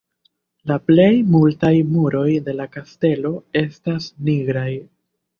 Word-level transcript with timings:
La 0.69 0.75
plej 0.91 1.09
multaj 1.33 1.73
muroj 1.89 2.29
de 2.47 2.55
la 2.61 2.67
kastelo 2.77 3.31
estas 3.61 4.07
nigraj. 4.31 4.65